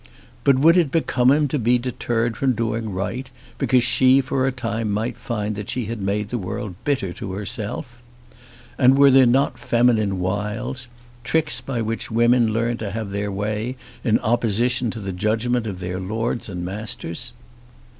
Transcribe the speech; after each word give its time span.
But 0.43 0.57
would 0.57 0.77
it 0.77 0.89
become 0.89 1.29
him 1.29 1.47
to 1.49 1.59
be 1.59 1.77
deterred 1.77 2.35
from 2.35 2.53
doing 2.53 2.89
right 2.91 3.29
because 3.59 3.83
she 3.83 4.19
for 4.19 4.47
a 4.47 4.51
time 4.51 4.89
might 4.89 5.15
find 5.15 5.53
that 5.53 5.69
she 5.69 5.85
had 5.85 6.01
made 6.01 6.29
the 6.29 6.39
world 6.39 6.73
bitter 6.83 7.13
to 7.13 7.33
herself? 7.33 8.01
And 8.79 8.97
were 8.97 9.11
there 9.11 9.27
not 9.27 9.59
feminine 9.59 10.17
wiles, 10.17 10.87
tricks 11.23 11.61
by 11.61 11.83
which 11.83 12.09
women 12.09 12.51
learn 12.51 12.77
to 12.77 12.89
have 12.89 13.11
their 13.11 13.31
way 13.31 13.77
in 14.03 14.17
opposition 14.21 14.89
to 14.89 14.99
the 14.99 15.13
judgment 15.13 15.67
of 15.67 15.79
their 15.79 15.99
lords 15.99 16.49
and 16.49 16.65
masters? 16.65 17.31